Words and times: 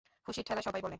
খুশির 0.27 0.45
ঠেলায় 0.45 0.63
সবাই 0.63 0.81
বলে। 0.81 0.89